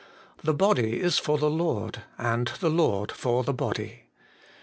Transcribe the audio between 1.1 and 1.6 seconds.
for the